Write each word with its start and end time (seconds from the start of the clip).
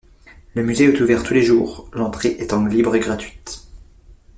Le 0.55 0.63
musée 0.63 0.85
est 0.85 0.99
ouvert 0.99 1.21
tous 1.21 1.35
les 1.35 1.43
jours, 1.43 1.87
l'entrée 1.93 2.35
étant 2.39 2.65
libre 2.65 2.95
et 2.95 2.99
gratuite. 2.99 3.67